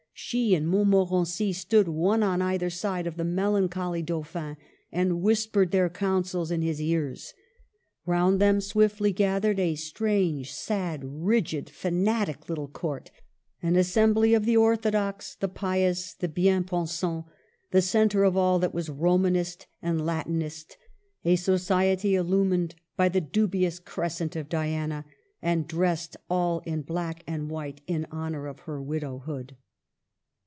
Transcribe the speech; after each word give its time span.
She 0.23 0.53
and 0.53 0.67
Montmorency 0.67 1.51
stood 1.51 1.87
one 1.87 2.21
on 2.21 2.43
either 2.43 2.69
side 2.69 3.05
the 3.17 3.23
melancholy 3.23 4.03
Dau 4.03 4.21
phin 4.21 4.55
and 4.91 5.19
whispered 5.23 5.71
their 5.71 5.89
counsels 5.89 6.51
in 6.51 6.61
his 6.61 6.79
ears. 6.79 7.33
Round 8.05 8.39
them 8.39 8.61
swiftly 8.61 9.11
gathered 9.13 9.59
a 9.59 9.73
strange, 9.73 10.53
sad, 10.53 11.01
rigid, 11.03 11.71
fanatic 11.71 12.47
little 12.49 12.67
Court, 12.67 13.09
an 13.63 13.75
assembly 13.75 14.35
of 14.35 14.45
the 14.45 14.55
orthodox, 14.55 15.33
the 15.33 15.47
pious, 15.47 16.13
the 16.13 16.29
bien 16.29 16.65
pensants, 16.65 17.23
the 17.71 17.81
centre 17.81 18.23
of 18.23 18.37
all 18.37 18.59
that 18.59 18.75
was 18.75 18.91
Romanist 18.91 19.65
and 19.81 20.05
Latinist, 20.05 20.77
a 21.25 21.35
society 21.35 22.13
illumined 22.13 22.75
by 22.95 23.09
the 23.09 23.21
dubious 23.21 23.79
crescent 23.79 24.35
of 24.35 24.49
Diana, 24.49 25.03
and 25.41 25.67
dressed 25.67 26.15
all 26.29 26.59
in 26.67 26.83
black 26.83 27.23
and 27.25 27.49
white 27.49 27.81
in 27.87 28.05
honor 28.11 28.45
of 28.45 28.59
her 28.61 28.79
widowhood. 28.79 29.55